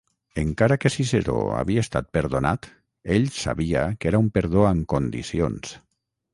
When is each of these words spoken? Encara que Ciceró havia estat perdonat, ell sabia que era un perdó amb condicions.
Encara 0.43 0.77
que 0.83 0.91
Ciceró 0.93 1.35
havia 1.57 1.83
estat 1.87 2.09
perdonat, 2.19 2.67
ell 3.19 3.29
sabia 3.43 3.87
que 3.99 4.13
era 4.13 4.25
un 4.25 4.33
perdó 4.39 4.67
amb 4.73 4.93
condicions. 4.97 5.79